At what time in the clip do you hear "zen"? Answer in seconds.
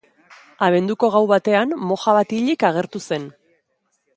3.11-3.29